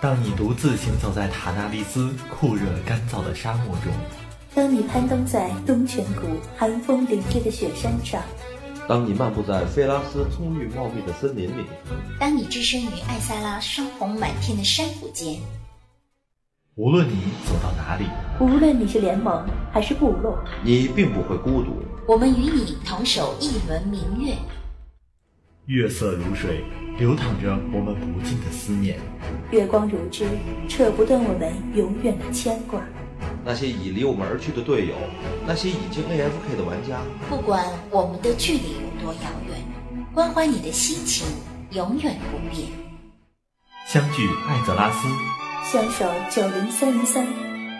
[0.00, 3.92] 当你独自行走在塔纳利斯酷热干燥的沙漠中，
[4.54, 8.22] 当你攀登在东泉谷寒风凛冽的雪山上，
[8.86, 11.64] 当你漫步在菲拉斯葱郁茂密的森林里，
[12.20, 15.40] 当你置身于艾萨拉霜红满天的山谷间，
[16.76, 17.14] 无论你
[17.46, 18.04] 走到哪里，
[18.38, 21.72] 无论你是联盟还是部落，你并不会孤独。
[22.06, 24.36] 我们与你同守一轮明月。
[25.66, 26.62] 月色如水，
[26.96, 28.94] 流淌着我们不尽的思念；
[29.50, 30.24] 月光如织，
[30.68, 32.80] 扯不断我们永远的牵挂。
[33.44, 34.94] 那些已离我们而去的队友，
[35.44, 39.58] 那些已经 AFK 的玩家，不管我们的距离有多遥远，
[40.14, 41.26] 关怀你的心情
[41.72, 42.68] 永远不变。
[43.88, 45.08] 相聚艾泽拉斯，
[45.64, 47.26] 相守九零三零三，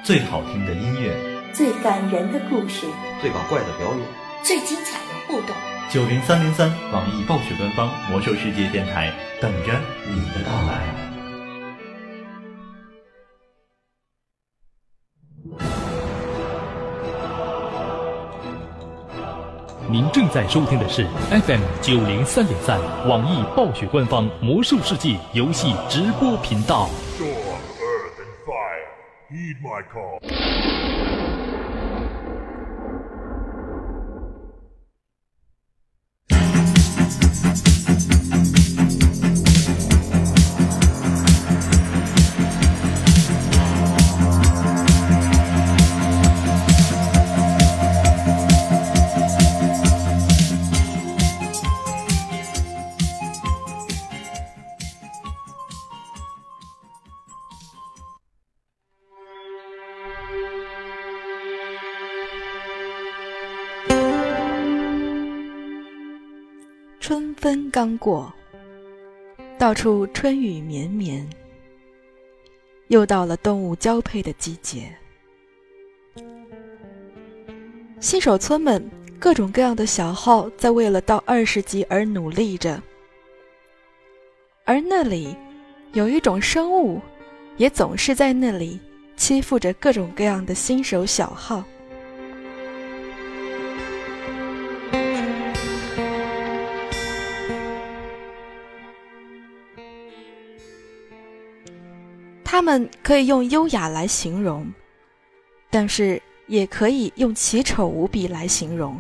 [0.04, 1.14] 最好听的音乐，
[1.52, 2.84] 最感人的故事，
[3.20, 4.02] 最搞怪的表演，
[4.42, 5.75] 最精彩的互动。
[5.88, 9.72] 九零三零三，网易暴雪官方魔兽世界电台，等着
[10.04, 10.92] 你的到来。
[19.88, 26.90] 您正在收听的是 FM 九零三点三，网易暴雪官方魔兽世界游戏直播频道。
[37.54, 37.76] 春
[67.47, 68.34] 分刚过，
[69.56, 71.25] 到处春雨绵绵，
[72.88, 74.92] 又到了动物交配的季节。
[78.00, 78.84] 新手村们
[79.20, 82.82] 各种各样的小号在为了到二十级而努力着，
[84.64, 85.36] 而那里
[85.92, 87.00] 有一种生物，
[87.58, 88.80] 也总是在那里
[89.16, 91.62] 欺负着各种各样的新手小号。
[102.56, 104.66] 他们可以用优雅来形容，
[105.68, 108.98] 但是也可以用奇丑无比来形容。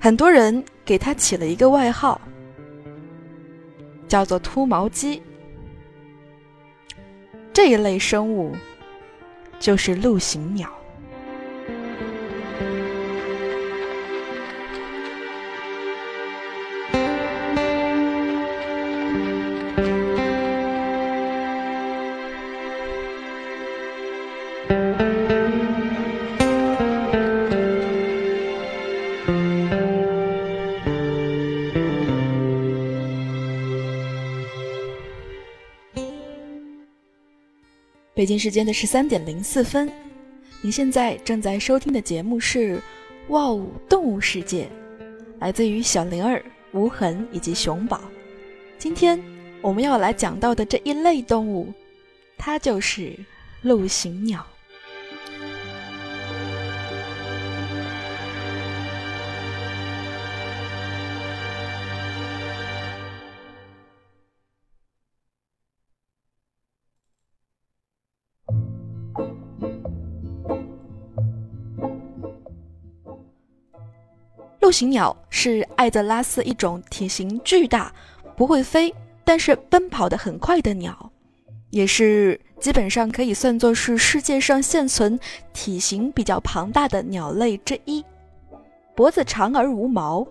[0.00, 2.18] 很多人给他起了一个外号，
[4.08, 5.22] 叫做“秃毛鸡”。
[7.52, 8.56] 这一类生物
[9.60, 10.72] 就是陆行鸟。
[38.14, 39.90] 北京时间的十三点零四分，
[40.62, 42.76] 您现在正在收听的节目是
[43.26, 44.66] 《哇哦动物世界》，
[45.40, 48.00] 来自于小灵儿、无痕以及熊宝。
[48.78, 49.20] 今天
[49.60, 51.72] 我们要来讲到的这一类动物，
[52.38, 53.18] 它就是
[53.62, 54.46] 陆行鸟。
[74.74, 77.94] 行鸟是艾泽拉斯一种体型巨大、
[78.36, 78.92] 不会飞，
[79.22, 81.12] 但是奔跑的很快的鸟，
[81.70, 85.16] 也是基本上可以算作是世界上现存
[85.52, 88.04] 体型比较庞大的鸟类之一。
[88.96, 90.26] 脖子长而无毛，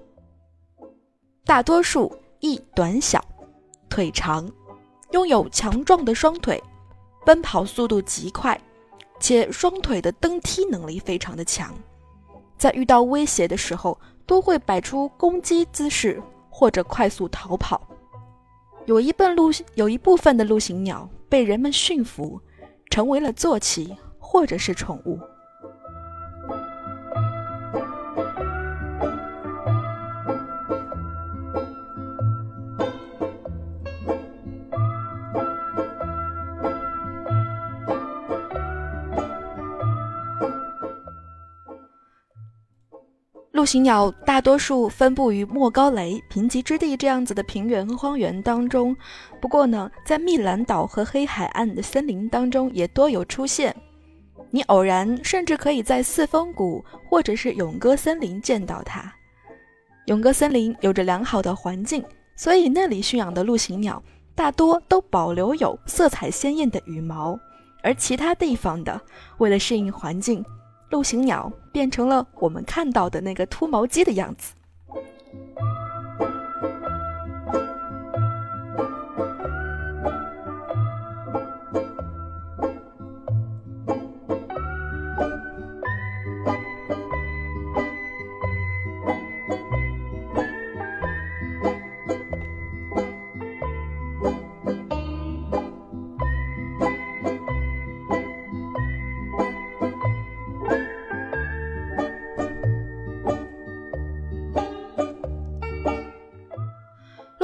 [1.45, 3.23] 大多数翼短小，
[3.89, 4.51] 腿长，
[5.11, 6.61] 拥有强壮的双腿，
[7.25, 8.59] 奔跑速度极快，
[9.21, 11.73] 且双腿的蹬踢能力非常的强，
[12.57, 13.97] 在遇到威胁的时候。
[14.25, 17.81] 都会摆出攻击姿势或者快速逃跑。
[18.85, 22.39] 有一部陆有一部分的陆行鸟被人们驯服，
[22.89, 25.19] 成为了坐骑或者是宠物。
[43.63, 48.93] 陆行鸟大多数分布于莫高雷、贫瘠之地这样子的平原和荒原当中，
[49.39, 53.73] 不过呢，在密兰岛和黑海岸的森林当中也多有出现。
[54.51, 59.09] 你偶然甚至可以在四峰谷或者是永歌森林见到它。
[60.07, 62.03] 永歌森林有着良好的环境，
[62.35, 64.03] 所以那里驯养的陆行鸟
[64.35, 67.39] 大多都保留有色彩鲜艳的羽毛，
[67.81, 68.99] 而其他地方的，
[69.37, 70.43] 为了适应环境。
[70.93, 74.53] 陆行鸟变成了我们看到的那个秃毛鸡的样子。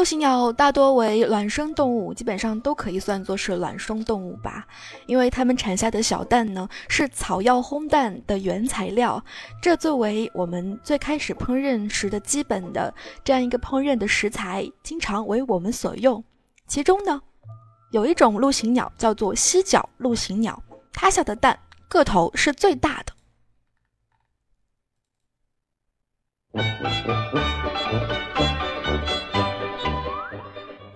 [0.09, 4.65] 陆行鸟大多为卵生动物，基本上都可以算作是卵生动物吧，
[5.05, 9.23] 因为它们产下的小蛋呢是草药烘蛋的原材料，
[9.61, 12.91] 这作为我们最开始烹饪时的基本的
[13.23, 16.23] 这样一个烹饪的食材，经常为我们所用。
[16.65, 17.21] 其中呢，
[17.91, 20.59] 有一种陆行鸟叫做犀角陆行鸟，
[20.91, 23.13] 它下的蛋个头是最大的。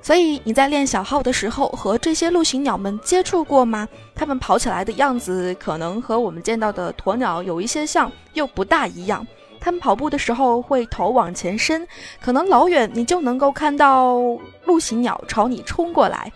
[0.04, 3.88] 所以你在练小号的时候，和这些陆行鸟们接触过吗？
[4.14, 9.26] 它们跑起来的样子可能和我们见到的鸵鸟有一些像，又不大一样。
[9.62, 11.88] 它们跑步的时候会头往前伸，
[12.20, 14.18] 可能老远你就能够看到
[14.66, 16.30] 陆行鸟朝你冲过来，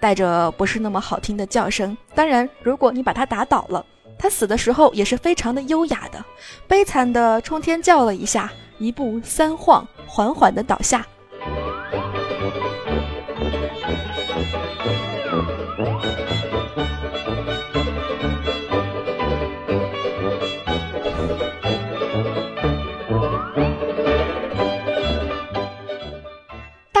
[0.00, 1.96] 带着不是那么好听的叫声。
[2.14, 3.84] 当然，如果你把它打倒了，
[4.16, 6.24] 它死的时候也是非常的优雅的，
[6.68, 8.48] 悲惨的冲天叫了一下，
[8.78, 11.04] 一步三晃，缓缓的倒下。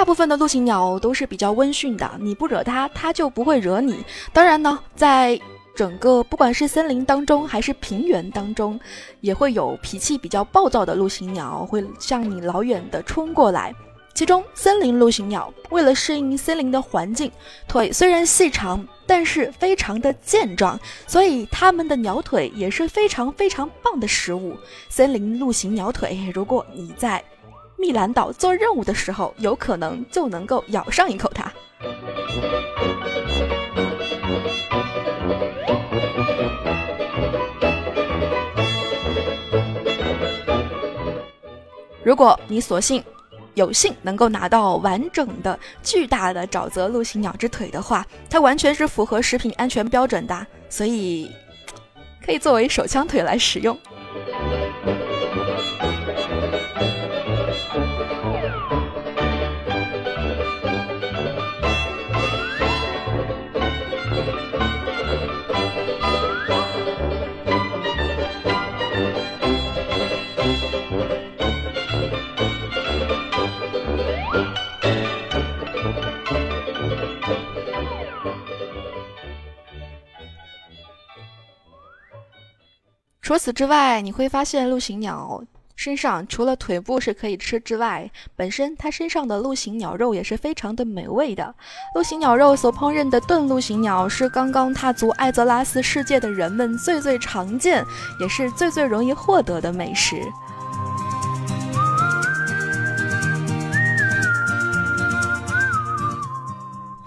[0.02, 4.04] 大部分的陆行鸟都是比较温驯的，你不惹它，它就不会惹你。
[4.32, 5.40] 当然呢，在
[5.76, 8.80] 整个不管是森林当中还是平原当中，
[9.20, 13.72] 也会有脾气比较暴躁的陆行鸟会向你老远的冲过来。
[14.12, 17.30] 其中，森林陆行鸟为了适应森林的环境，
[17.68, 20.76] 腿虽然细长，但是非常的健壮，
[21.06, 24.56] 所以它们的鸟腿也是非常非常棒的食物。
[24.88, 27.22] 森林陆行鸟腿，如果你在
[27.82, 31.52] 密兰岛做任务的时候，有可能就能够咬上一口它。
[42.04, 43.02] 如果你索性。
[43.54, 51.30] 有幸能够拿到完整的巨大的沼泽陆行鸟之腿的话，它完全是符合食品安全标准的，所以
[52.24, 53.78] 可以作为手枪腿来使用。
[83.32, 85.42] 除此之外，你会发现陆行鸟
[85.74, 91.54] 身上除了腿部是可以吃之外，本身它身上的陆行鸟肉也是非常的美味的。
[91.94, 97.82] 陆行鸟肉所烹饪的炖陆行鸟是刚刚踏足艾泽拉斯世界的人们最最常见，
[98.20, 100.20] 也是最最容易获得的美食。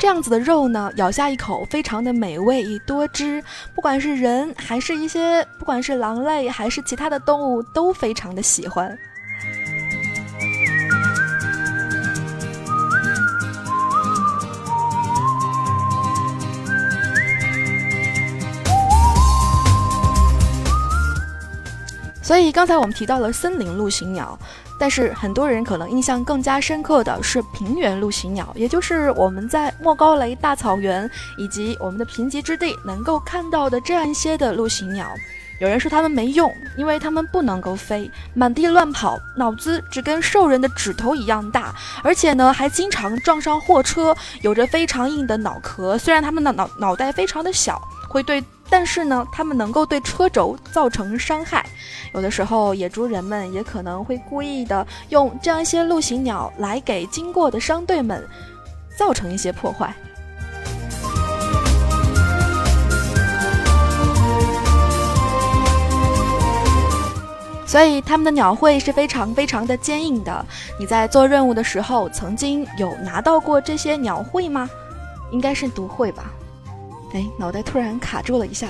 [0.05, 3.43] 这样子的肉呢，咬下一口非常的美味与多汁，
[3.74, 8.95] 不管是人还是一些，不管是狼类还是其他的动物，都非常的喜欢。
[22.21, 24.38] 所以刚才我们提到了森林陆行鸟。
[24.77, 35.08] 但是很多人可能印象更加深刻的是平原陆行鸟，也就是我们在莫高雷大草原以及我们的贫瘠之地能够看到的这样一些的陆行鸟。
[35.62, 45.98] 有人说它们没用，因为它们不能够飞，满地乱跑，脑子只跟兽人的指头一样大，而且呢还经常撞上货车，有着非常硬的脑壳。
[45.98, 47.82] 虽然它们的脑脑袋非常的小，
[48.15, 48.41] 会对。
[48.69, 51.65] 但是呢，它们能够对车轴造成伤害。
[52.13, 58.25] 有的时候，野猪人们也可能会故意的用这样一些陆行鸟来给经过的商队们
[58.98, 59.93] 造成一些破坏。
[67.67, 70.45] 所以他们的鸟喙是非常非常的坚硬的。
[70.79, 74.69] 你在做任务的时候，曾经有拿到过这些鸟喙吗？
[75.31, 76.31] 应该是毒喙吧。
[77.15, 78.67] 哎，脑袋突然卡住了一下。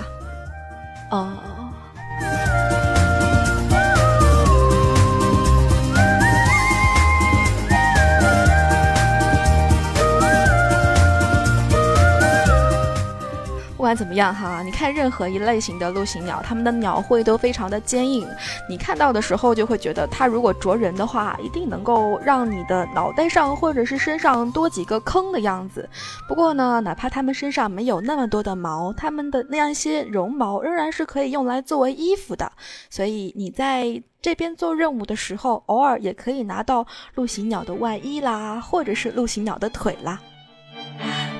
[1.09, 1.54] 哦。
[13.85, 18.27] 不管怎么样哈，你看任何一类型的陆行鸟，它们的鸟喙都非常的坚硬。
[18.67, 25.87] 你看到的时候就会觉得，它如果啄人的话，一定能够让你的脑袋上或者是身上多几个坑的样子。
[26.27, 32.51] 不过呢，哪怕它们身上没有那么多的毛，它们的那样一些绒毛仍然是可以用来作为衣服的。
[32.89, 40.19] 所以你在这边做任务的时候，偶尔也可以拿到陆行鸟的外衣啦，或者是陆行鸟的腿啦。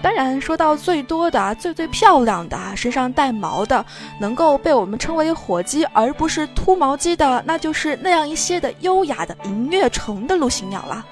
[0.01, 3.83] 当然，说到最多的、最最漂亮的、身上带毛的，
[4.19, 11.03] 能够被我们称为火鸡而不是秃毛鸡的，那就是那样一些的优雅的银月城的陆行鸟了。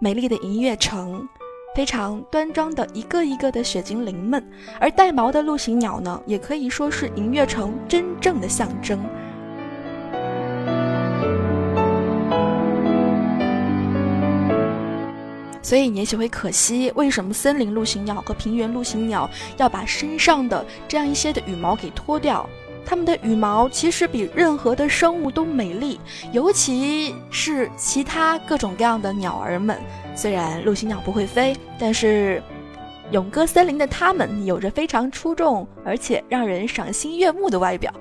[0.00, 1.28] 美丽的银月城，
[1.76, 4.44] 非常端庄的一个一个的雪精灵们，
[4.80, 8.98] 而带毛的陆行鸟呢，也可以说是银月城真正的象征。
[15.62, 22.48] 所以你也许会可惜，为什么森林陆行鸟和平原陆行鸟要把身上的这样一些的羽毛给脱掉？
[22.84, 26.00] 它们的羽毛其实比任何的生物都美丽，
[26.32, 29.78] 尤其是其他各种各样的鸟儿们。
[30.16, 32.42] 虽然陆行鸟不会飞，但是
[33.12, 37.92] 永歌森林的它们有着非常出众而且让人赏心悦目的外表。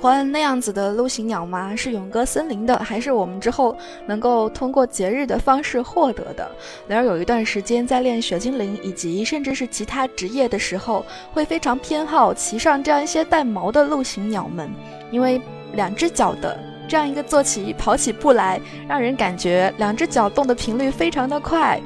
[0.00, 1.76] 欢那样子的陆行鸟吗？
[1.76, 3.76] 是永歌森林的，还是我们之后
[4.06, 6.50] 能够通过节日的方式获得的？
[6.88, 14.70] 然而有一段时间在练雪精灵以及甚至是其他职业的时候，会非常偏好骑上这样一些带毛的陆行鸟们，
[15.10, 15.40] 因为
[15.74, 21.78] 两只脚的这样一个坐起跑起步来，让人感觉两只脚动的频率非常的快，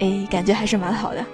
[0.00, 1.24] 哎，感觉还是蛮好的。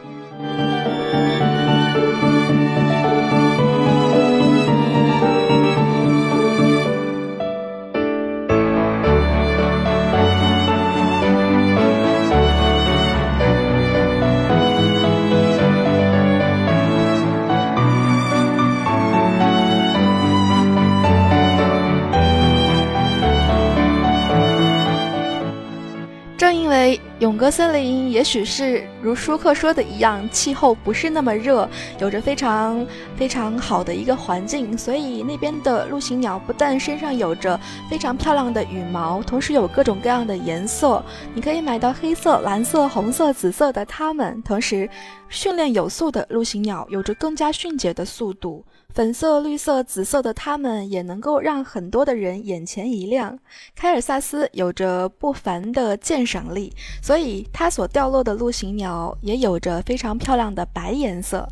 [27.44, 32.86] 永歌森林也许是如舒克说的一样，气候不是那么热，有着非常
[33.18, 37.60] 非常好的一个环境，所以那边的陆行鸟不但身上有着
[37.90, 44.40] 非常漂亮的羽毛，同时有各种各样的颜色，你可以买到黑色、蓝色、红色、紫色的它们。
[44.42, 44.88] 同时，
[45.28, 48.64] 训练有素的陆行鸟有着更加迅捷的速度。
[48.94, 53.36] 粉色、绿色、紫色的它们也能够让很多的人眼前一亮。
[53.74, 56.72] 凯尔萨斯有着不凡的鉴赏力，
[57.02, 61.48] 所以它所掉落的陆行鸟也有着非常漂亮的白颜色。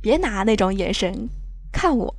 [0.00, 1.28] 别拿那种眼神
[1.70, 2.12] 看我，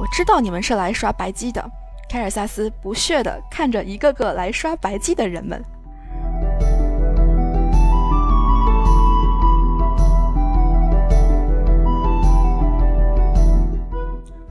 [0.00, 1.64] 我知道你们是来刷白鸡的。
[2.08, 5.64] 凯尔萨斯不屑地看着一个个来刷白鸡的人们。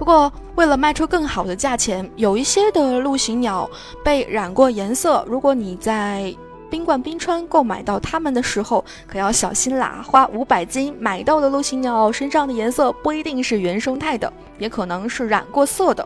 [0.04, 3.70] 不过，为了卖出更好的价钱，有一些的陆行鸟
[4.04, 5.24] 被染过颜色。
[5.30, 6.36] 如果你在
[6.70, 10.04] 宾馆冰川购买到它们的时候，可要小心啦！
[10.06, 14.30] 花五百金买到的陆行鸟身上的颜色不一定是原生态的，
[14.60, 16.06] 也可能是染过色的。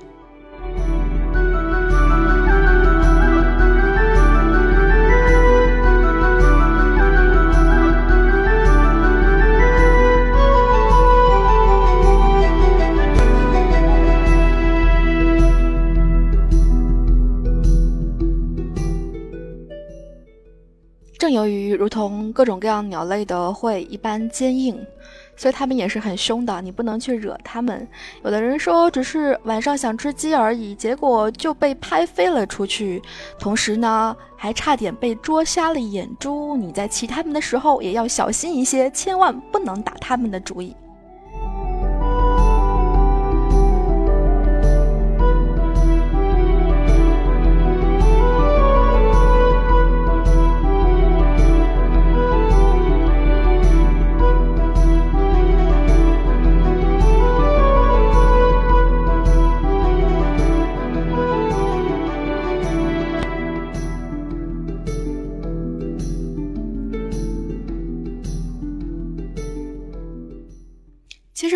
[21.18, 24.78] 正由于如同各种各样鸟类的喙一般坚硬。
[25.40, 27.88] 所以它们也是很凶的，你不能去惹它们。
[28.24, 33.00] 有的人说只是晚上想吃鸡而已，结果就被拍飞了出去，
[33.38, 36.58] 同时呢还差点被捉瞎了眼珠。
[36.58, 40.76] 你在骑它们的时候也要小心一些，千万不能打它们的主意。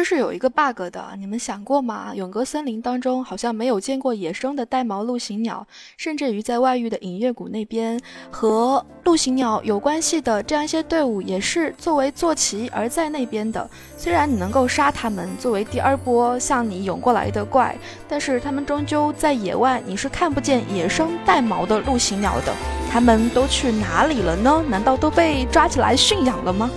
[0.03, 2.11] 实是有一个 bug 的，你们想过吗？
[2.15, 5.65] 永歌森林当中好像没有见过野生的带毛陆行鸟，
[5.95, 7.99] 甚至于在外域的隐月谷那边，
[8.31, 13.69] 和陆行鸟有关系的这样一些队伍也是作为坐骑而在那边的。
[13.95, 17.75] 虽然你能够杀他们作为第二波向你涌过来的怪，
[18.09, 22.53] 但是他们终究在野外，你是看不见野生带毛的陆行鸟的。
[22.91, 24.63] 他们都去哪里了呢？
[24.67, 26.69] 难道都被抓起来驯养了吗？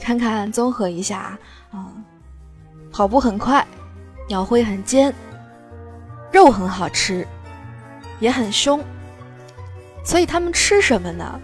[0.00, 1.38] 看看综合一下，
[1.70, 1.86] 啊，
[2.90, 3.66] 跑步很快，
[4.28, 5.14] 鸟喙很尖，
[6.32, 7.26] 肉很好吃，
[8.18, 8.82] 也很凶。
[10.02, 11.40] 所以他们吃什么呢？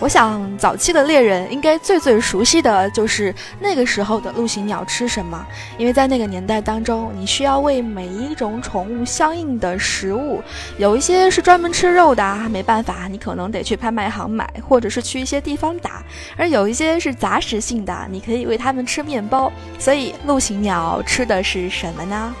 [0.00, 5.44] 我想，早期的猎人应该最最熟悉的就是那个时候的陆行鸟吃什么，
[5.76, 10.40] 因为在那个年代当中，你需要为每一种宠物相应的食物，
[10.76, 15.90] 有一些是专门吃肉的啊，没办法，你可能得去拍卖行买，或者是去一些地方打；
[16.36, 19.52] 而有一些是杂食性的，你可以喂它们吃面包。
[19.80, 22.32] 所以，陆行鸟吃的是什么呢？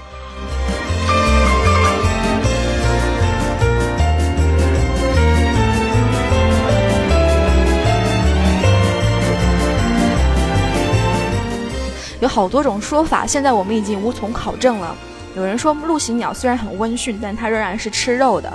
[12.20, 14.94] 有好多种说法，现在我们已经无从考证了。
[15.36, 18.50] 有人说陆行鸟虽然很温驯，但它仍然是吃肉的；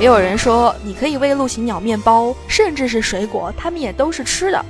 [0.00, 4.64] 也有人说你可以喂陆行鸟面包，甚至是水果，它们也都是吃的。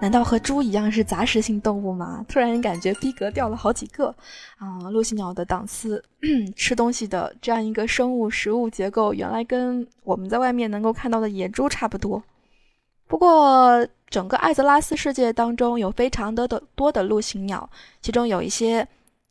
[0.00, 2.24] 难道和猪一样是杂食性动物吗？
[2.28, 4.14] 突然感觉逼格掉了好几个
[4.58, 4.78] 啊！
[4.92, 6.02] 陆行鸟的档次，
[6.54, 12.22] 吃东西的这样一个生物食物结构，原来跟我们在外面能够看到的野猪差不多。
[13.08, 13.84] 不过。
[14.10, 17.68] 整个艾泽拉斯世界当中有非常的的多的陆行鸟，
[18.00, 18.88] 其中有一些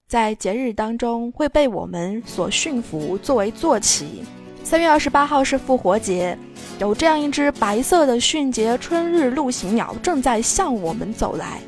[0.08, 4.24] 在节日当中会被我们所驯服作为坐骑。
[4.64, 6.38] 三月二十八号是复活节，
[6.78, 11.60] 有这样一只白色的迅捷春日陆行鸟正在向我们走来。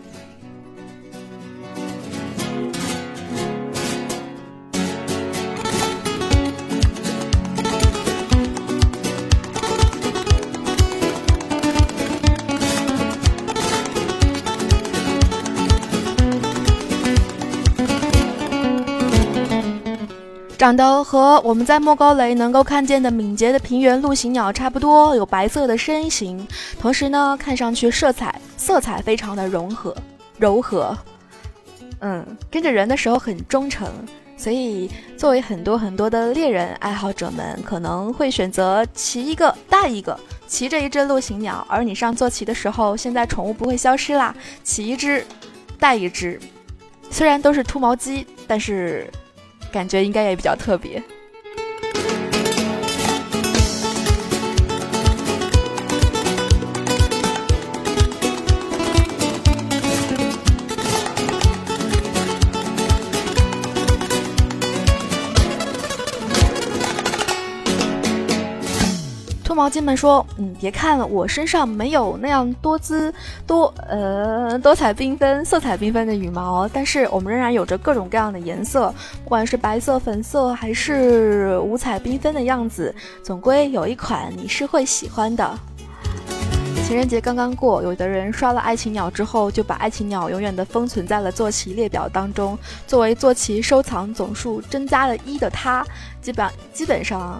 [20.59, 26.45] 长得和我们在莫高雷能够看见的敏捷的平原陆行鸟差不多，有白色的身形，
[26.77, 29.95] 同时呢，看上去色彩色彩非常的融合
[30.37, 30.97] 柔和，
[32.01, 33.89] 嗯，跟着人的时候很忠诚，
[34.35, 45.25] 所以作为很多很多的猎人爱好者们可能会选择骑一个带一个，骑着一只陆行鸟，而你上坐骑的时候，现在宠物不会消失啦，骑一只
[45.79, 46.37] 带一只，
[47.09, 49.09] 虽然都是秃毛鸡，但是。
[49.71, 51.01] 感觉应该也比较特别。
[69.59, 73.13] 毛巾们说：“嗯，别看了，我身上没有那样多姿
[73.45, 85.59] 多呃多彩缤纷、色彩缤纷的羽毛，但是我们仍然有着各种各样的颜色，不管是白色、粉色，还是五彩缤纷的样子，总归有一款你是会喜欢的。”
[86.89, 92.57] 情人节刚刚过，有的人刷了爱情鸟之后，就把爱情鸟永远的封存在了坐骑列表当中。
[92.87, 95.85] 作为坐骑收藏总数增加了一的他，
[96.19, 97.39] 基本基本上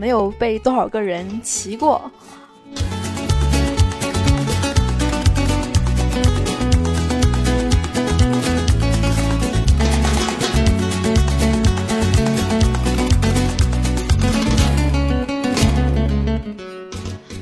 [0.00, 2.10] 没有被多少个人骑过。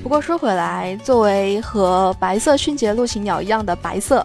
[0.07, 4.25] 不过说回来，作为和白色迅捷陆行鸟一样的白色，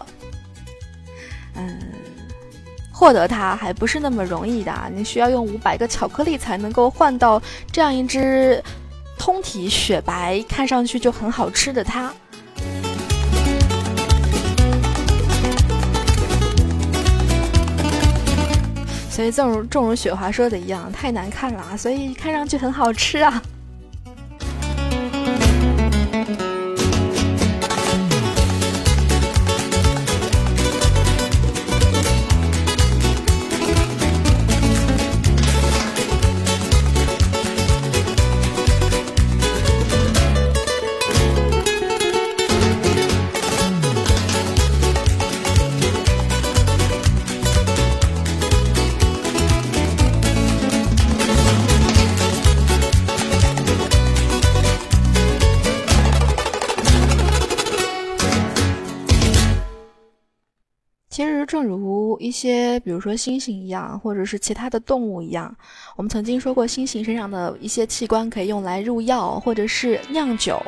[1.56, 1.76] 嗯，
[2.92, 4.72] 获得它还不是那么容易的。
[4.94, 7.42] 你需要用五百个巧克力才能够换到
[7.72, 8.62] 这样一只
[9.18, 12.12] 通体雪白、看上去就很好吃的它。
[19.10, 23.42] 所以，正如正如雪华说的一样，太难看了，所以看上去很好吃啊。
[26.12, 26.51] 正
[62.32, 65.54] 一些，比如说猩猩一样，或者是其他的动物一样，
[65.96, 70.58] 我们曾经说过，猩猩身上的一些器官可以用来入药，或者是酿酒。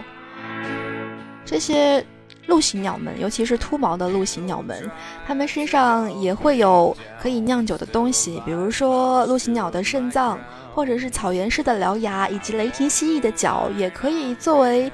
[1.43, 2.05] 这些
[2.49, 4.91] 陆行鸟们，尤其是秃毛的陆行鸟们，
[5.27, 10.39] 它们身上也会有可以酿酒的东西，比如说陆行鸟的肾脏，
[10.75, 14.93] 或者是草原式的獠牙，以及雷霆蜥蜴的脚，也可以作为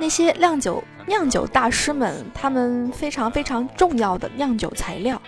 [0.00, 0.82] 那些酿酒。
[1.06, 5.20] 酿酒大师们，他们非常非常重要的酿酒材料。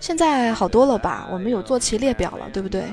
[0.00, 1.26] 现在好多了吧？
[1.32, 2.84] 我们有坐骑列表了，对不对？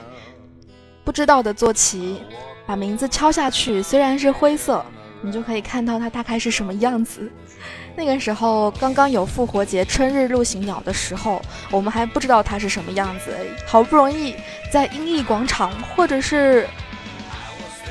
[1.03, 2.21] 不知道的坐骑，
[2.65, 4.85] 把名字敲下去，虽然是灰色，
[5.21, 7.29] 你就可以看到它大概是什么样子。
[7.95, 13.31] 那个时候刚刚有复活节春日陆行鸟的时候，我们还不知道它是什么样子。
[13.65, 14.35] 好不容易
[14.71, 16.65] 在英译广场，或者是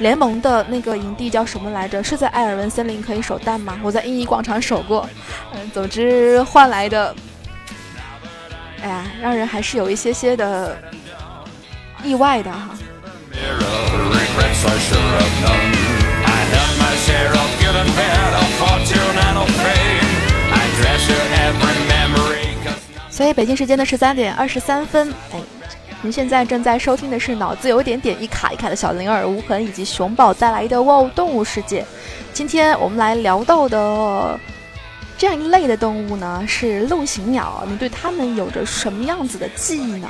[0.00, 2.02] 联盟的那个营地叫什么来着？
[2.02, 3.78] 是在艾尔文森林可以守蛋吗？
[3.82, 5.08] 我在英义广场守过。
[5.54, 7.14] 嗯，总之换来的，
[8.82, 10.76] 哎呀，让人还是有一些些的
[12.02, 12.70] 意外的哈。
[23.10, 25.38] 所以北京时间的十三点二十三分，哎，
[26.02, 31.84] 您现在正在收听的是脑子有点点一卡一卡的小灵儿无痕以及熊宝带来的哇哦动物世界。
[32.32, 34.40] 今天我们来聊到的
[35.18, 37.62] 这样一类的动物呢，是陆行鸟。
[37.68, 40.08] 你对它们有着什么样子的记忆呢？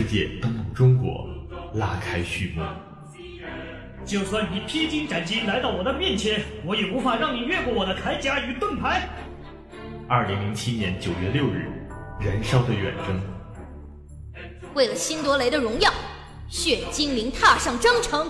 [0.00, 1.28] 世界登陆中国，
[1.74, 2.62] 拉开序幕。
[4.02, 9.06] 就算你披荆斩棘来到我的面前，我也无法让你越过我的铠甲与盾牌。
[10.08, 11.70] 二零零七年九月六日，
[12.18, 13.20] 燃烧的远征。
[14.72, 15.92] 为了辛德雷的荣耀，
[16.48, 18.26] 血精灵踏上征程。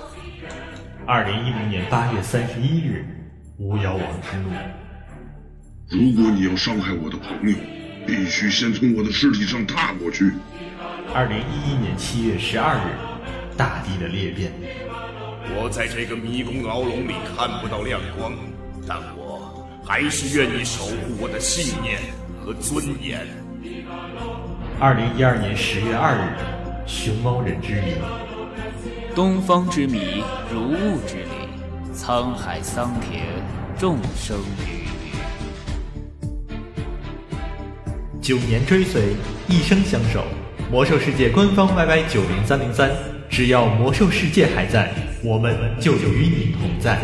[1.06, 3.06] 二零一零年八月三十一日。
[3.58, 4.50] 巫妖王之怒。
[5.88, 7.56] 如果你要伤害我的朋友，
[8.04, 10.32] 必须先从我的尸体上踏过去。
[11.12, 12.94] 二零一一年七月十二日，
[13.56, 14.52] 大地的裂变。
[15.56, 18.32] 我在这个迷宫牢笼里看不到亮光，
[18.86, 21.98] 但我还是愿意守护我的信念
[22.38, 23.26] 和尊严。
[24.78, 26.38] 二零一二年十月二日，
[26.86, 27.94] 熊猫人之谜。
[29.12, 33.24] 东方之谜，如雾之谜，沧海桑田，
[33.76, 34.86] 众生鱼。
[38.22, 39.16] 九年追随，
[39.48, 40.24] 一生相守。
[40.70, 42.88] 魔兽世界官方 YY 九零三零三，
[43.28, 46.96] 只要魔兽世界还在，我们就与你同在。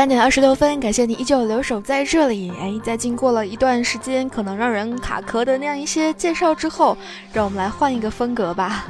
[0.00, 2.50] 三点二十六分，感谢你依旧留守在这里。
[2.58, 6.96] 哎，在经过了一段时间可能让人卡壳的那样一些介绍之后，
[7.34, 8.86] 让我们来换一个风格吧，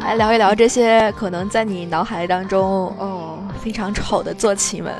[0.00, 4.94] 来聊一聊这些可能在你脑海当中哦非常丑的坐骑们。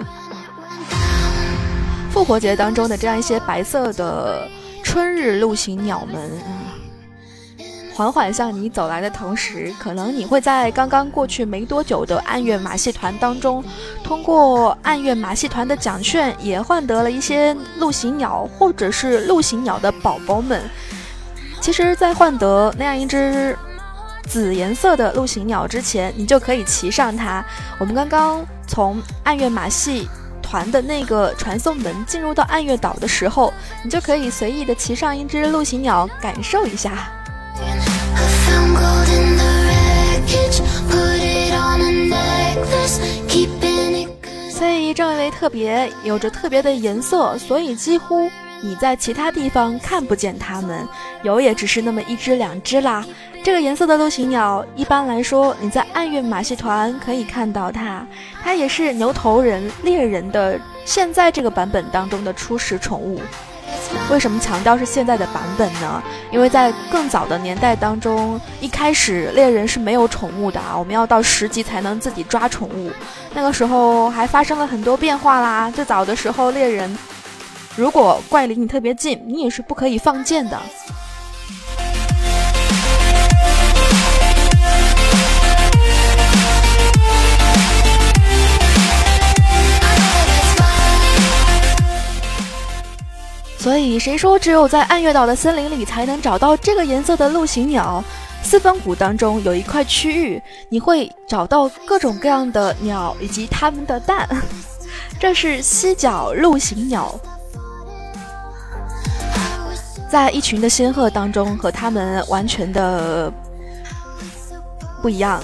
[2.11, 4.47] 复活节当中的这样一些白色的
[4.85, 6.58] 春日陆行鸟们。
[7.99, 13.61] 缓缓向你走来的同时，可能你会在刚刚过去没多久的暗月马戏团当中，
[14.05, 20.63] 通过暗月马戏团的奖券，也换得了一些陆行鸟或者是陆行鸟的宝宝们。
[21.61, 23.59] 其实，在换得那样一只
[24.29, 27.45] 紫颜色的陆行鸟之前，你就可以骑上它。
[27.81, 30.09] 我们刚刚从暗月马戏
[30.41, 37.11] 团的那个传送门进入到暗月岛的时候，你就可以随意的骑上一只陆行鸟，感受一下。
[44.51, 48.29] 所以正因为特别有着特别的颜色，所以几乎
[48.61, 50.87] 你在其他地方看不见它们，
[51.23, 53.05] 有也只是那么一只两只啦。
[53.45, 58.05] 这个颜色的陆行鸟，一般来说你在暗月马戏团可以看到它，
[58.43, 63.21] 它也是牛头人猎人的现在这个版本当中的初始宠物。
[64.11, 66.03] 为什么强调是现在的版本呢？
[66.31, 72.91] 因为在更早的年代当中，一开始猎人是没有宠物的啊，我们要到十级才能自己抓宠物。
[73.35, 75.71] 那个时候还发生了很多变化啦。
[75.71, 76.99] 最早的时候，猎人
[77.77, 80.59] 如果怪离你特别近，你也是不可以放箭的。
[93.59, 98.03] 所以，谁说只有在暗月岛的森林里才能找到这个颜色的陆行鸟？
[98.41, 104.29] 四分谷当中有一块区域，你会找到各种各样的鸟以及它们的蛋。
[105.19, 107.19] 这是犀角陆行鸟，
[110.09, 113.31] 在一群的仙鹤当中，和它们完全的
[115.03, 115.43] 不一样。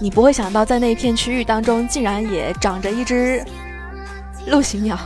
[0.00, 3.44] 你不会想到，在那片区域当中，竟然也长着一只
[4.48, 4.98] 陆行鸟。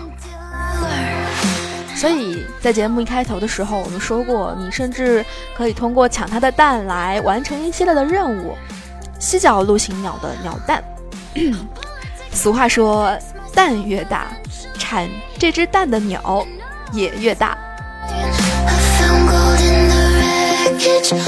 [2.02, 5.24] 所以在节目一开头的时候，我们说过，你甚至
[5.56, 8.56] 可以通过抢它的蛋来完成一系列的任务。
[9.20, 10.82] 犀角陆行鸟的鸟蛋，
[12.34, 13.16] 俗话说，
[13.54, 14.26] 蛋越大，
[14.80, 16.44] 产这只蛋的鸟
[16.92, 17.56] 也越大。
[21.04, 21.22] 所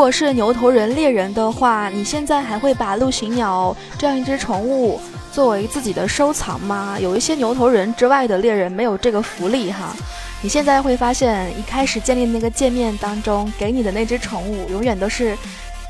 [0.00, 4.98] 如果是牛头人猎人的话，你现在还会把陆行鸟这样一只宠物
[5.30, 6.96] 作为自己的收藏吗？
[6.98, 9.94] 有一些牛头人之外的猎人没有这个福利哈。
[10.40, 15.36] 你现在会发现，一开始建立那个界面当中给你的那只宠物，永远都是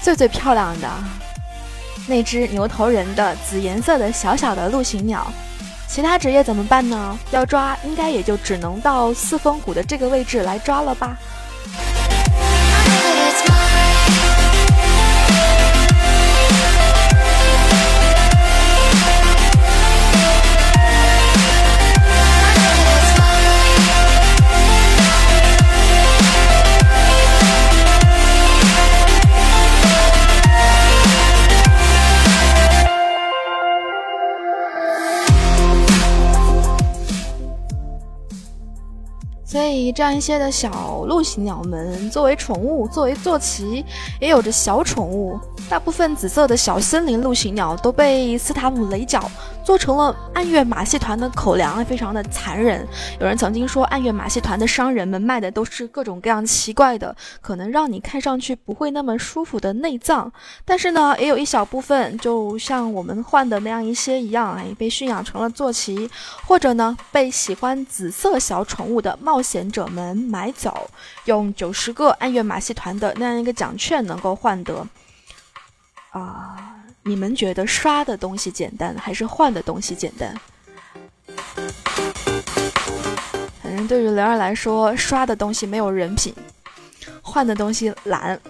[0.03, 0.89] 最最漂亮的
[2.09, 5.25] 那只牛头人的紫颜色的小小的陆行鸟。
[5.87, 7.17] 其他职业怎么办呢？
[7.31, 11.17] 要抓，应该也就只能到四峰谷的这个位置来抓了吧。
[39.81, 43.85] 以，这样一些的小陆行鸟们，作为宠物，作为坐骑，
[44.21, 45.39] 也有着小宠物。
[45.69, 49.31] 大部分紫色的小森林陆行鸟都被斯塔姆雷角
[49.65, 52.87] 做成了暗月马戏团的口粮，非常的残忍。
[53.21, 60.33] 有人曾经说，暗月马戏团的商人们卖的都是各种各样奇怪的，可能让你看上去不会那么舒服的内脏。
[60.65, 66.11] 但是呢，也有一小部分，就像我们换的那样一些一样，哎，被驯养成了坐骑，
[66.47, 70.91] 或者呢，被喜欢紫色小宠物的冒险者们买走，
[71.27, 74.87] 用九十个暗月马戏团的那样一个奖券能够换得。
[76.11, 76.75] 啊，
[77.11, 80.33] 你们觉得刷的东西简单，还是换的东西简单？
[83.61, 86.33] 反正对于灵儿来说，刷的东西没有人品，
[87.21, 88.41] 换的东西懒。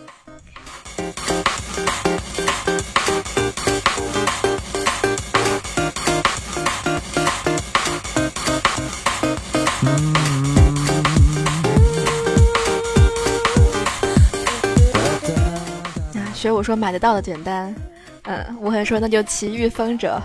[16.35, 17.75] 学我说买得到的简单，
[18.31, 20.23] 嗯，我会说那就奇遇风者，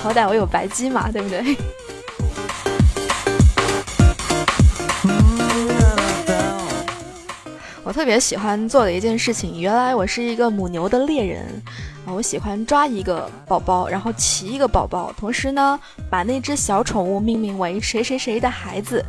[0.00, 1.42] 好歹我有白鸡嘛，对不对？
[7.82, 11.44] 我特别喜欢做的一件事情，原来我是一个母牛的猎人
[12.06, 15.76] 啊，我喜欢抓一个宝宝，然后骑一个宝宝，同时呢，
[16.08, 19.04] 把那只小宠物命名为谁谁谁的孩子，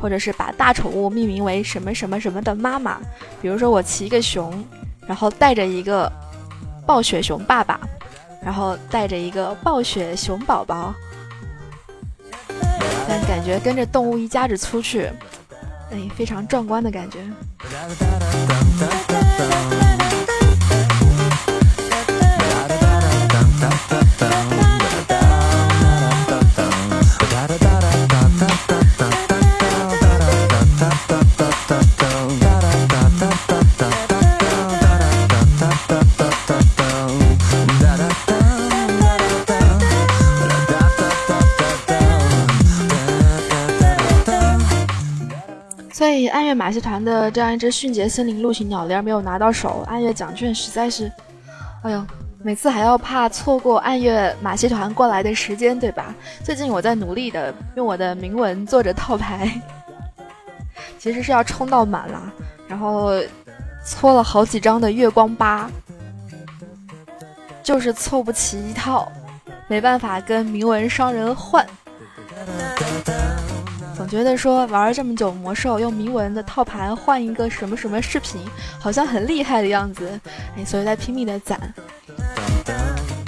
[0.00, 2.98] 或者是把大宠物命名为什么什么什么的妈妈，
[3.40, 4.52] 比如说我骑一个熊。
[5.06, 6.12] 然后带着一个
[6.88, 7.78] 暴雪熊爸爸，
[8.42, 10.94] 然后带着一个暴雪熊宝宝，
[13.06, 15.10] 但感觉跟着动物一家子出去，
[15.90, 17.18] 哎，非常壮观的感觉。
[46.68, 51.10] 马戏团的这样一只迅捷森林陆行鸟铃没有拿到手，暗月奖券实在是，
[51.82, 52.06] 哎呦，
[52.42, 56.14] 每次还要怕错过暗月马戏团过来的时间，对吧？
[56.44, 59.50] 最近我在努力的用我的铭文做着套牌，
[61.00, 62.30] 其实是要冲到满了，
[62.68, 63.12] 然后
[63.82, 65.70] 搓了好几张的月光八，
[67.62, 69.10] 就是凑不齐一套，
[69.68, 71.66] 没办法跟铭文商人换。
[74.08, 78.40] 觉得说玩了这么久魔兽，用铭文的套牌换一个什么什么饰品，
[78.80, 80.18] 好像很厉害的样子，
[80.56, 81.60] 哎，所以在拼命的攒，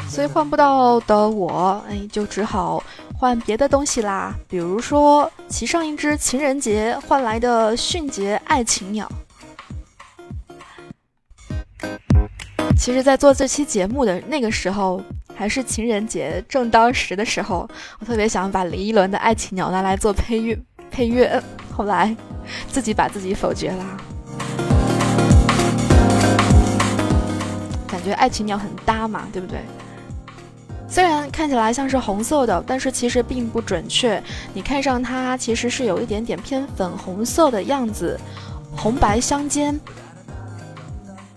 [0.08, 2.82] 所以换不到的我，哎，就只好
[3.14, 9.06] 换别的东西啦，比如说骑上一只情人节换来的迅捷爱情鸟。
[12.78, 15.02] 其实，在做这期节目的那个时候。
[15.32, 17.66] 还是情人节正当时的时候，
[17.98, 20.54] 我特别想把林依轮的《爱情鸟》拿来做配乐，
[20.90, 21.42] 配乐。
[21.72, 22.14] 后来
[22.68, 23.84] 自己把自己否决了，
[27.86, 29.60] 感觉《爱情鸟》很搭嘛，对不对？
[30.86, 34.22] 虽然看起来像是红色的，但是其实并不准确。
[34.52, 38.18] 你看上它，其实是有一点点偏粉红色的样子，
[38.76, 39.80] 红白相间。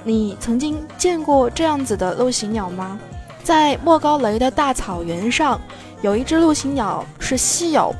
[0.03, 2.99] 你曾经见过这样子的陆行鸟吗？
[3.43, 5.61] 在莫高雷的大草原上，
[6.01, 7.95] 有一只陆行鸟是稀有。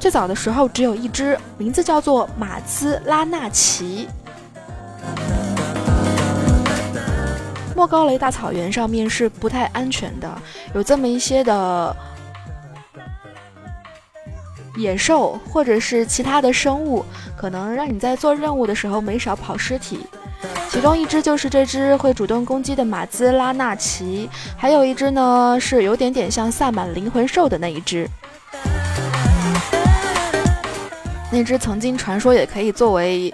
[0.00, 4.08] 最早的时候只有一只，名字叫做马兹拉纳奇。
[7.76, 10.42] 莫高雷大草原上面是不太安全的，
[10.74, 11.94] 有这么一些的
[14.76, 17.04] 野兽或者是其他的生物，
[17.36, 20.00] 可能让你在做任务的时候没少跑尸体。
[20.70, 28.08] 其中一只就是这只会主动攻击的马兹拉纳奇，还有一只呢是有点点像萨满灵魂兽的那一只。
[31.30, 33.32] 那只曾经传说也可以作为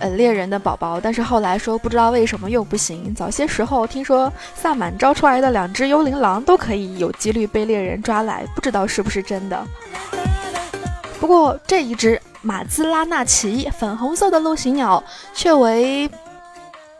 [0.00, 3.14] 呃猎人的宝宝，但是后来说不知道为什么又不行。
[3.14, 9.64] 早些时候听说萨满招出来的两只幽灵狼都可以有几率被猎人抓来，不知道是不是真的。
[11.20, 15.02] 不过这一只马兹拉纳奇粉红色的陆行鸟
[15.34, 16.10] 却为。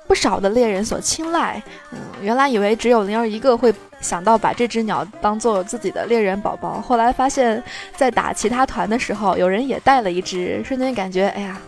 [0.06, 1.62] 不少的猎人所青睐，
[1.92, 7.62] 嗯，原来以为只有灵儿一个会想到把这只鸟当做自己的猎人宝宝，后来发现，
[7.96, 11.60] 在打其他团的时候，有人也带了一只，瞬间感觉，哎呀，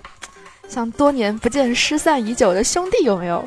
[0.68, 3.45] 像多年不见、失散已久的兄弟，有没有？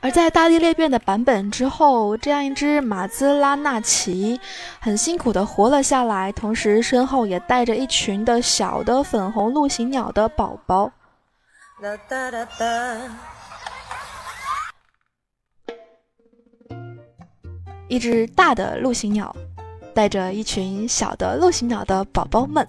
[0.00, 4.40] 而在大地裂变的版本之后，这样一只马兹拉纳奇
[4.78, 10.92] 很辛苦的活了下来，同时身后也带着一群的小的粉红陆行鸟的宝宝。
[11.82, 12.46] 哒哒哒
[17.88, 19.34] 一只大的陆行鸟
[19.94, 22.66] 带着一群小的陆行鸟的宝宝们。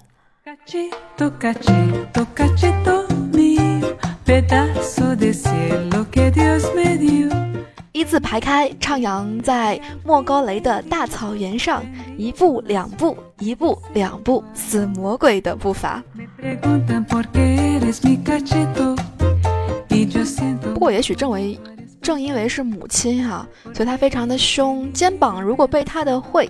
[7.92, 11.84] 一字排开，徜徉在莫高雷的大草原上，
[12.16, 16.02] 一步两步，一步两步，似魔鬼的步伐。
[20.72, 21.58] 不过，也许正为
[22.00, 24.92] 正因为是母亲哈，所以她非常的凶。
[24.92, 26.48] 肩膀如果被它的喙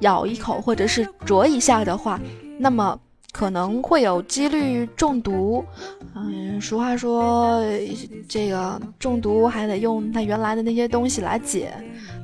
[0.00, 2.20] 咬一口，或者是啄一下的话，
[2.58, 2.98] 那么。
[3.30, 5.62] 可能会有几率中毒，
[6.16, 7.62] 嗯，俗话说，
[8.26, 11.72] 这个中毒还得用它原来的那些东西来解。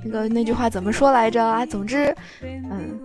[0.02, 1.64] 那个那句话怎么说来着啊？
[1.64, 2.12] 总之，
[2.42, 2.98] 嗯，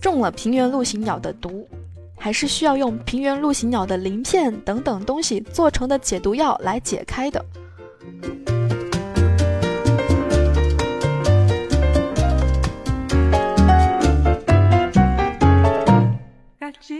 [0.00, 1.68] 中了平原陆行鸟的毒，
[2.16, 7.44] 还是需要用平原陆行鸟的鳞片等等东西做成的解毒药来解开的。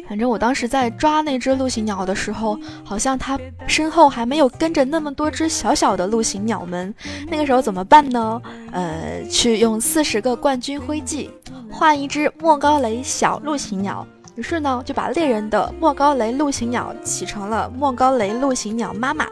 [0.08, 6.94] 反正我当时在抓那只陆行鸟的时候，好像它身后还没有跟着那么多只小小的陆行鸟们。
[7.28, 8.40] 那个时候怎么办呢？
[8.72, 11.30] 呃，去用四十个冠军徽记
[11.70, 14.06] 换一只莫高雷小陆行鸟。
[14.34, 19.26] 于是呢，就把猎人的莫高雷陆行鸟起成了莫高雷陆行鸟妈妈。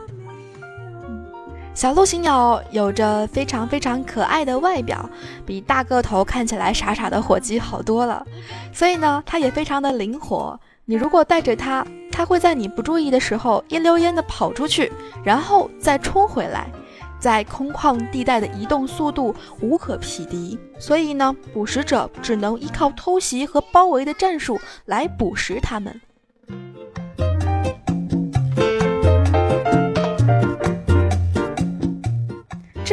[1.80, 5.08] 小鹿行鸟有着非常非常可爱的外表，
[5.46, 8.22] 比大个头看起来傻傻的火鸡好多了。
[8.70, 10.60] 所以呢，它也非常的灵活。
[10.84, 14.92] 你如果带着它，它会在你不注意的时候一溜烟的跑出去，
[15.24, 16.70] 然后再冲回来，
[17.18, 20.58] 在空旷地带的移动速度无可匹敌。
[20.78, 25.98] 所以呢，捕食者只能依靠偷袭和包围的战术来捕食它们。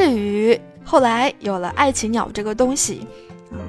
[0.08, 3.05] 至于后来有了爱情鸟这个东西，
[3.51, 3.60] 嗯，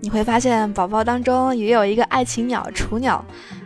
[0.00, 3.24] 你会发现宝宝当中也有一个爱情鸟雏鸟，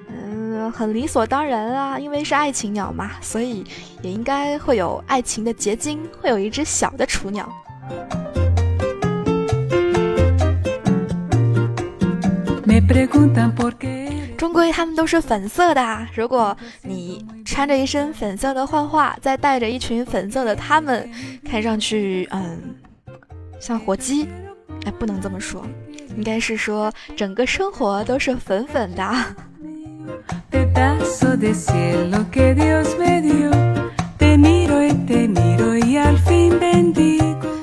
[0.09, 3.65] 嗯，很理所当然啊，因为是爱情鸟嘛，所以
[4.03, 7.53] 也应该会有爱情的结晶，会有一只小的雏鸟。
[14.39, 17.27] 终归它们都是粉色的，如果你。
[17.47, 21.09] 穿着一身粉色的幻化，再带着一群粉色的他们，
[21.49, 22.61] 看上去，嗯，
[23.61, 24.29] 像火鸡。
[24.85, 25.65] 哎，不能这么说，
[26.17, 29.15] 应该是说整个生活都是粉粉的。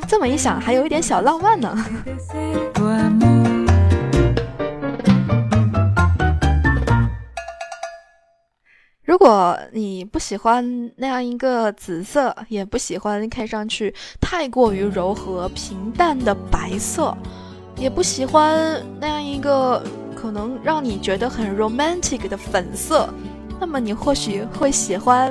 [0.08, 1.86] 这么一想，还有一点小浪漫呢。
[9.06, 17.14] 如果你不喜欢那样一个紫色，也不喜欢看上去太过于柔和平淡的白色，
[17.76, 19.84] 也不喜欢那样一个
[20.16, 23.14] 可能让你觉得很 romantic 的粉色，
[23.60, 25.30] 那么你或许会喜欢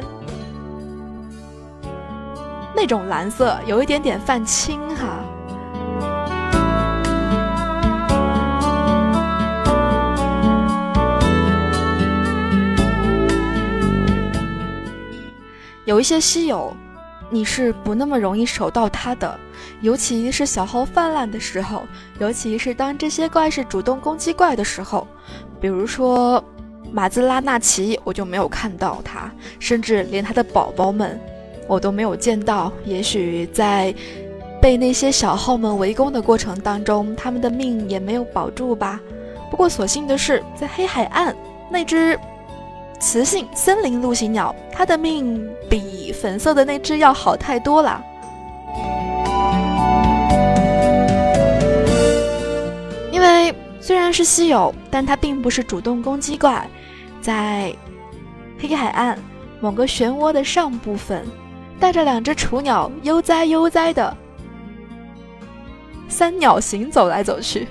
[2.76, 5.24] 那种蓝色，有一点点泛青哈。
[15.84, 16.72] 有一些稀有，
[17.28, 19.38] 你是不那么容易守到它的，
[19.80, 21.82] 尤其是小号泛滥的时候，
[22.20, 25.06] 尤其是当这些怪是主动攻击怪的时候，
[25.60, 26.42] 比如说
[26.92, 31.18] 马兹拉纳奇，我就没有看到它，甚至连它的宝宝们
[31.66, 32.70] 我都没有见到。
[32.84, 33.92] 也许在
[34.60, 39.00] 被那些小号们围攻的过程当中，他们的命也没有保住吧。
[39.50, 41.34] 不过所幸的是，在黑海岸
[41.68, 42.16] 那只。
[43.02, 48.00] 雌性森林陆行鸟，它的命比粉色的那只要好太多了。
[53.10, 56.64] 因为虽然是稀有，但它并不是主动攻击怪。
[57.20, 57.74] 在
[58.60, 59.18] 黑海岸
[59.60, 61.26] 某个漩涡的上部分，
[61.80, 64.16] 带着两只雏鸟悠哉悠哉的
[66.08, 67.66] 三鸟行走来走去。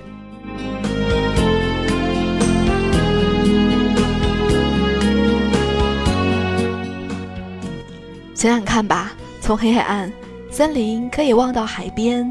[8.42, 10.12] 想想看吧，从黑海岸，
[10.50, 12.28] 森林可以望到海边，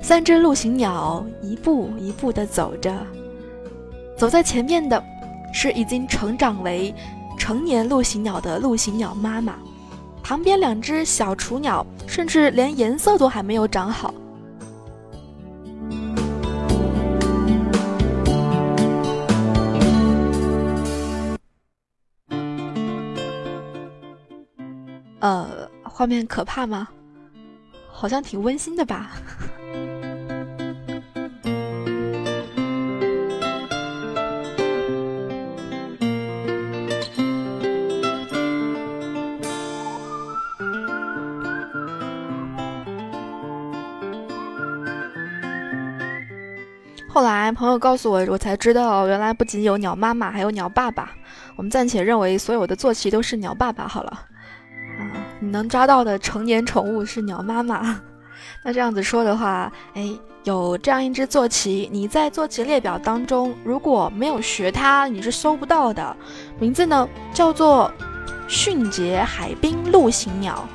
[0.00, 2.90] 三只陆行鸟一步一步地走着。
[4.16, 5.04] 走在前面的，
[5.52, 6.94] 是已经成长为
[7.36, 9.56] 成年陆行鸟的陆行鸟妈妈，
[10.22, 14.14] 旁边两只小雏鸟，甚至连颜色都还没有长好。
[25.22, 25.46] 呃，
[26.00, 26.88] 画面可怕吗？
[27.92, 29.10] 好像挺温馨的吧。
[47.10, 51.10] 后来朋友告诉我我才知道原来不仅有鸟妈妈还有鸟爸爸。
[51.56, 54.29] 我们暂且认为所有的坐骑都是鸟爸爸好了。
[55.40, 58.00] 你能抓到的成年宠物是鸟妈妈。
[58.62, 60.08] 那这样子说的话，哎，
[60.44, 66.16] 有这样一只坐骑，你在坐骑列表当中如果没有学它，你是搜不到的。
[66.58, 67.90] 名字呢叫做
[68.46, 70.66] 迅捷海滨陆行鸟。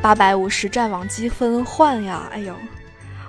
[0.00, 2.28] 八百五十战网积分换呀！
[2.32, 2.54] 哎呦，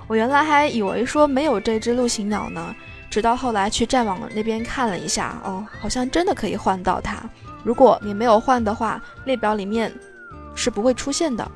[0.06, 2.74] 我原来还以为说没有这只陆行鸟呢，
[3.08, 7.16] 直到后来去战网那边看了一下，哦，好像真的可以换到它。
[7.64, 9.92] 如果你没有换的话，列表里面
[10.54, 11.50] 是不会出现的。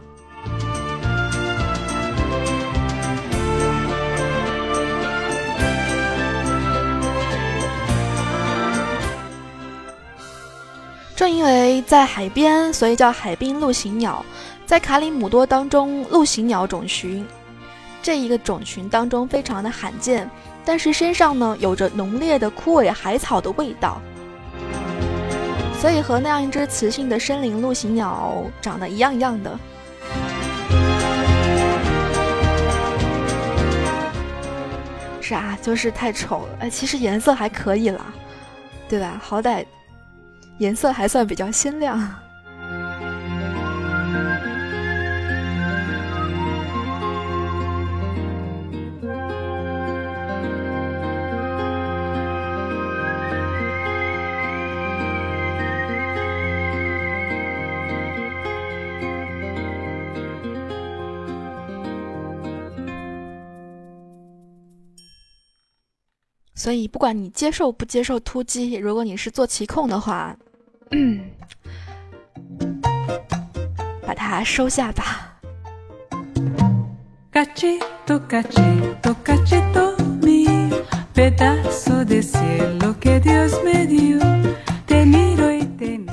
[11.15, 14.25] 正因为在海边，所以叫海滨陆行鸟。
[14.65, 17.27] 在卡里姆多当中，陆行鸟种群
[18.03, 20.31] 这一个种群当中非常的罕见，
[20.65, 24.01] 但是身上呢有着浓烈的枯萎海草的味道，
[25.81, 29.59] 所以和那样一只雌性的森林陆行鸟长得一样一样的。
[35.21, 36.59] 是啊，就是太丑了。
[36.61, 38.07] 哎，其实颜色还可以啦，
[38.89, 39.21] 对吧？
[39.23, 39.65] 好歹
[40.59, 42.13] 颜色还算比较鲜亮。
[66.69, 70.37] 所以，不管你接受不接受突击，如果你是坐骑控的话，
[74.07, 75.41] 把它收下吧。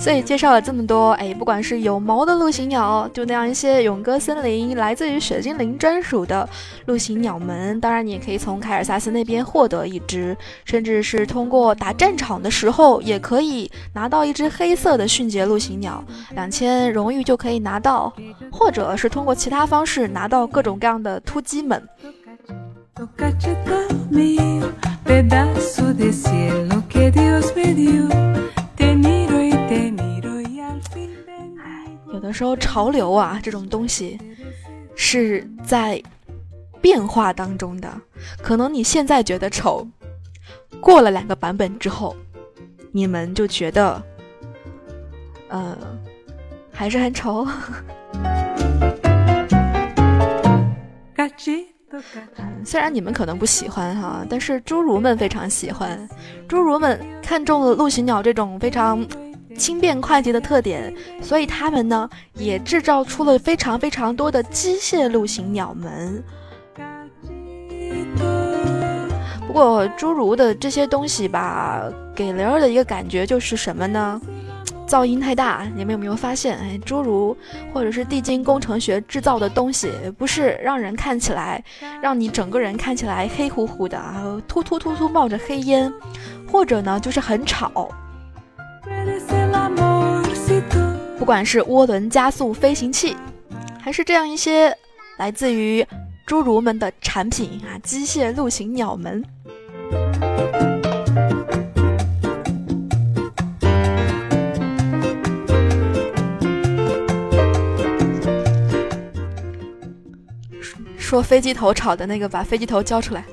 [0.06, 6.48] 所以介绍了这么多，哎，不管是有毛的陆行鸟，就那样一些永歌森林来自于雪精灵专属的
[6.86, 16.04] 陆行鸟们，当然你也可以从凯尔萨斯那边获得一只，甚至是通过打战场的时候也可以拿到一只黑色的迅捷陆行鸟，
[16.36, 18.14] 两千荣誉就可以拿到，
[18.52, 21.82] 或者是通过其他方式拿到各种各样的突击们。
[32.26, 34.20] 的时候潮流啊，这种东西
[34.96, 36.02] 是在
[36.82, 37.88] 变化当中的。
[38.42, 39.88] 可能你现在觉得丑，
[40.82, 42.16] 过了两个版本之后，
[42.92, 44.02] 你们就觉得，
[45.50, 45.78] 呃，
[46.72, 47.48] 还是很丑。
[52.64, 56.10] 虽然你们可能不喜欢哈，但是侏儒们非常喜欢。
[56.50, 59.06] 侏儒们看中了陆行鸟这种非常。
[59.56, 66.24] 轻便快捷的特点，所以他们呢也制造出了非常非常多的机械陆行鸟门。
[69.48, 71.84] 不过侏儒的这些东西吧，
[72.14, 74.22] 给雷儿的一个感觉就是什么呢？
[74.86, 75.66] 噪音太大。
[75.76, 76.58] 你们有没有发现？
[76.58, 77.36] 哎，侏儒
[77.74, 81.64] 或者是地精工程学制造的东西，不是让人看起来，
[82.02, 85.92] 让你整个人看起来黑乎乎的啊，突突突突冒着黑烟，
[86.52, 87.90] 或者呢就是很吵。
[91.18, 93.16] 不管是涡轮加速飞行器，
[93.82, 94.76] 还是这样一些
[95.18, 95.86] 来自于
[96.28, 99.24] 侏儒们的产品啊，机械陆行鸟们。
[110.98, 113.24] 说飞机头吵的那个，把飞机头交出来。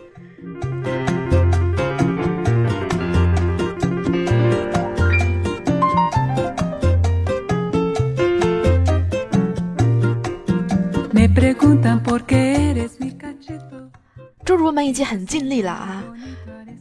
[14.44, 16.04] 侏儒们已经很尽力了啊！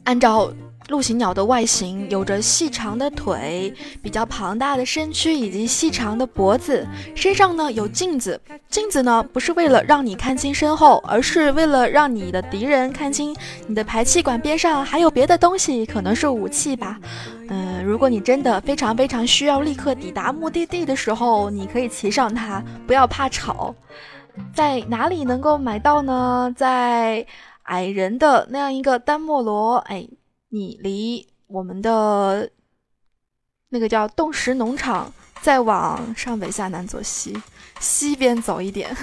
[0.04, 0.52] 按照
[0.90, 6.86] 陆行鸟的外形，有着细长的腿、比较庞大的身躯以及细长的脖子，
[7.16, 8.40] 身上呢有镜子。
[8.70, 13.34] 镜子呢不是为了让你看清身后，而是为了让你的敌人看清
[13.68, 17.00] 你的排气管边上还有别的东西，可能是武器吧。
[17.48, 23.74] 嗯，如果你真的非常非常需要立刻抵达目的地的时候，你可以骑上它，不要怕吵。
[24.54, 26.54] 在哪里能够买到呢？
[26.56, 27.26] 在
[27.64, 30.08] 矮人的那样一个丹莫罗，哎，
[30.50, 32.50] 你离我们的
[33.70, 37.42] 那个叫冻石农场再往上北下南左西
[37.80, 38.96] 西边走一点。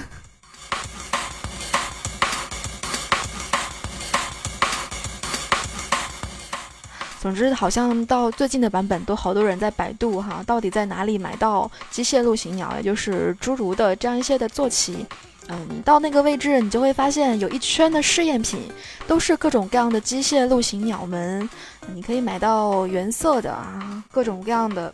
[7.29, 15.05] 总之，好像到最近的版本都好多人在百度哈，到底在哪里买到机械陆行鸟，也就是侏儒的这样一些的坐骑。
[15.49, 18.63] 嗯，你到那个位置，你就会发现有一圈的试验品，
[19.07, 21.47] 都是各种各样的机械陆行鸟们。
[21.95, 24.91] 你可以买到原色的啊，各种各样的，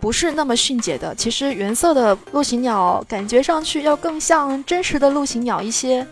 [0.00, 1.14] 不是那么迅捷的。
[1.14, 6.04] 其实原色的陆行鸟感觉上去要更像真实的陆行鸟一些。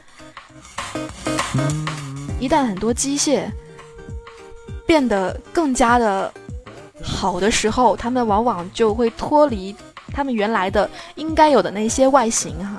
[2.39, 3.49] 一旦很多机械
[4.87, 6.33] 变得更加的
[7.03, 9.75] 好的时候，他们往往就会脱离
[10.13, 12.77] 他们原来的应该有的那些外形哈。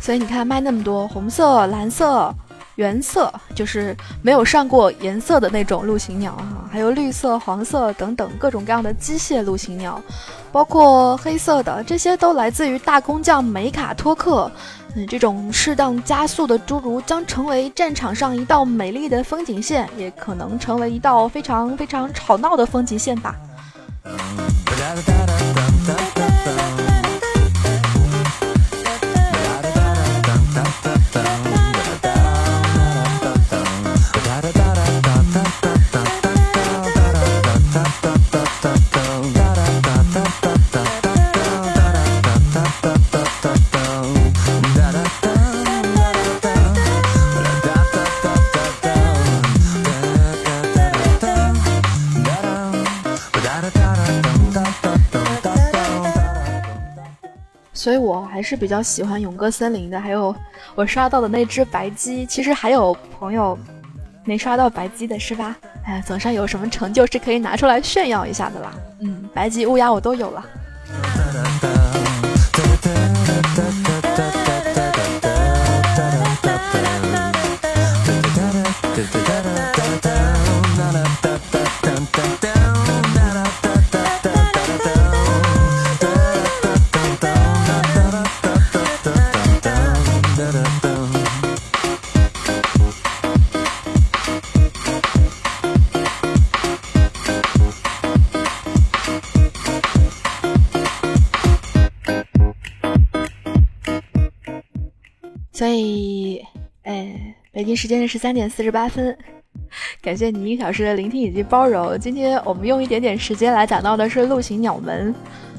[0.00, 2.34] 所以你看，卖那么多红色、蓝色、
[2.78, 10.00] 原色，就是没有上过颜色的那种陆行鸟哈，还有绿色、黄色等等各种各样的机械陆行鸟，
[10.52, 14.48] 包括黑色的，这些都来自于大工匠梅卡托克。
[14.94, 23.34] 嗯，这种适当加速的侏儒将成为战场上一道美丽的风景线，也可能成为一道非常非常吵闹的风景线吧。
[58.48, 60.34] 是比较喜欢勇哥森林的，还有
[60.74, 62.24] 我刷到的那只白鸡。
[62.24, 63.58] 其实还有朋友
[64.24, 65.54] 没刷到白鸡的是吧？
[65.84, 68.72] 哎，总算有什么成就是可以拿出来炫耀一下的啦。
[69.00, 70.42] 嗯，白鸡、乌鸦我都有了。
[107.78, 109.16] 时间是十三点四十八分，
[110.02, 111.96] 感谢你一个小时的聆听以及包容。
[111.96, 115.14] 今天我们用一点点时间来讲到的是陆行鸟门，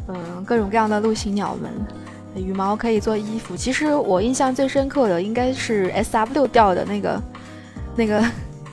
[0.09, 1.71] 嗯，各种各样的陆行鸟门，
[2.35, 3.55] 羽毛可以做衣服。
[3.55, 7.23] 其实我印象最深刻的应该是 S W 调的那个、
[7.95, 8.21] 那个、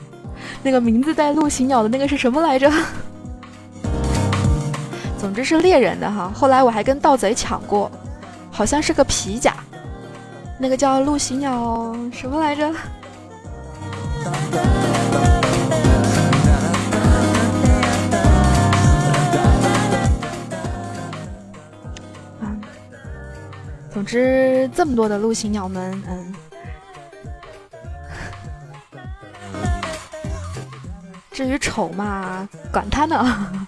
[0.61, 2.69] 那个名字带陆行鸟的那个是什么来着？
[5.17, 6.29] 总之是猎人的哈。
[6.35, 7.89] 后来我还跟盗贼抢过，
[8.51, 9.55] 好像是个皮甲。
[10.59, 12.69] 那个叫陆行鸟什么来着？
[22.41, 22.45] 啊，
[23.91, 26.33] 总之这么多的陆行鸟们，嗯，
[31.31, 33.67] 至于丑嘛，管他呢。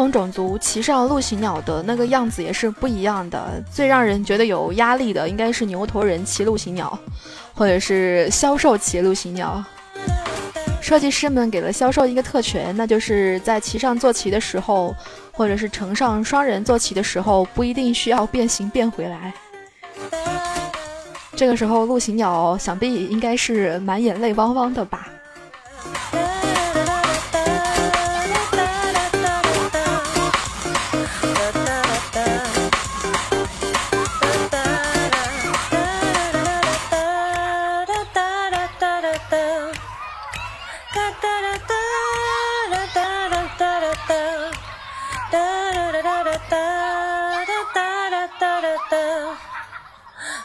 [0.00, 3.62] 同种族骑上陆行鸟的那个样子也是不一样的。
[3.70, 6.98] 最让人觉得有压力的应该是牛头人骑陆行鸟，
[7.52, 9.62] 或者是销售骑陆行鸟。
[10.80, 14.96] 设计师们给了销售一个特权，那就是在骑上坐骑的时候，
[15.32, 19.34] 或者是乘上双人坐骑的时候，不一定需要变形变回来。
[21.36, 25.09] 这个时候，陆行鸟想必应该是满眼泪汪汪的吧。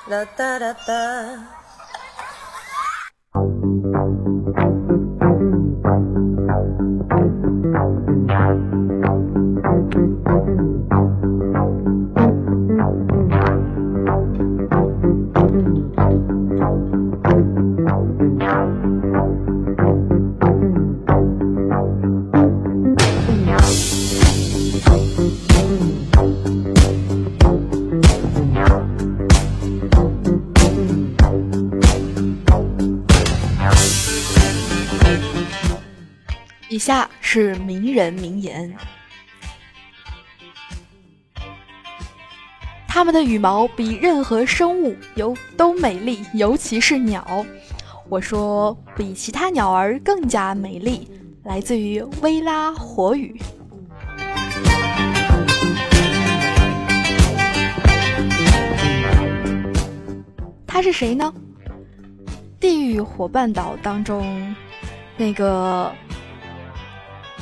[0.07, 1.55] La da da da.
[36.85, 38.71] 下是名人名言：
[42.87, 47.43] 它们的羽毛比任何生物有都美丽，尤其是鸟。
[48.07, 51.09] 我说比其他鸟儿更加美丽，
[51.43, 53.35] 来自于薇拉火语。
[60.67, 61.33] 他是谁呢？
[62.59, 64.55] 地狱火半岛当中
[65.17, 65.91] 那个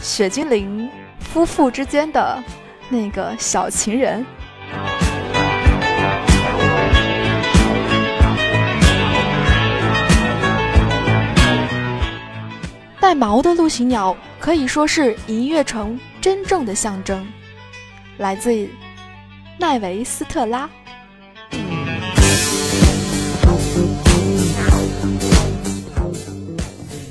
[0.03, 2.37] 雪精灵夫妇之间的
[2.89, 4.23] 那个小情人。
[12.99, 17.25] 带毛的陆行鸟可以说是银月城真正的象征，
[18.17, 18.67] 来自
[19.57, 20.69] 奈维斯特拉。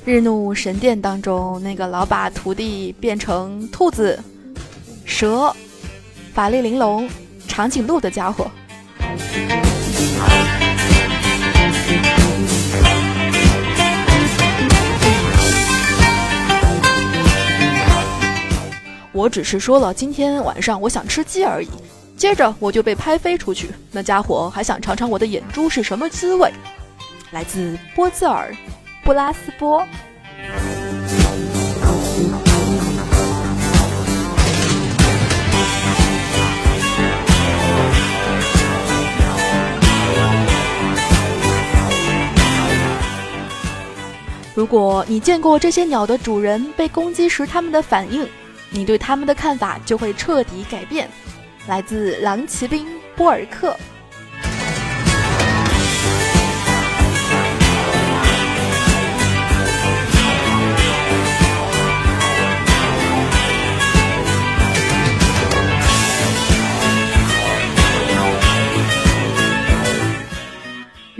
[0.04, 4.18] 日怒神殿当中，那个老把徒弟变成兔子、
[5.04, 5.54] 蛇、
[6.34, 7.08] 法力玲珑、
[7.46, 8.50] 长颈鹿的家伙。
[19.12, 21.68] 我只是说了今天晚上我想吃鸡而已，
[22.16, 23.70] 接着我就被拍飞出去。
[23.92, 26.52] 那家伙还想尝尝我的眼珠是什么滋味。
[27.30, 28.52] 来自波兹尔。
[29.04, 29.86] 布拉斯波。
[44.54, 48.28] 如果你见过这些鸟的主人被攻击时他们的反应，
[48.70, 51.08] 你对他们的看法就会彻底改变。
[51.66, 52.86] 来自狼骑兵
[53.16, 53.76] 波尔克。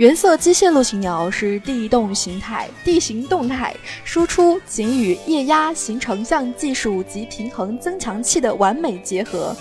[0.03, 3.73] 原色机械陆行鸟是地动形态、地形动态
[4.03, 9.55] 输出仅与液压形成像技术及平衡增强器的完美结合，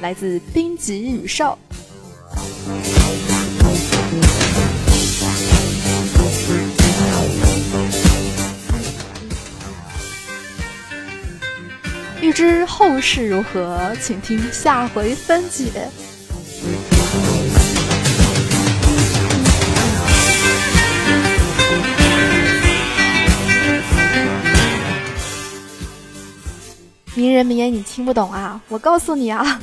[0.00, 1.56] 来自冰极羽哨。
[12.20, 15.88] 欲知后事如何，请听下回分解。
[27.14, 28.60] 名人名言你听不懂啊？
[28.68, 29.60] 我告诉你啊。